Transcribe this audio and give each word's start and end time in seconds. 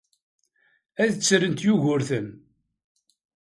Ad 1.03 1.11
ttrent 1.13 1.65
Yugurten. 1.67 2.27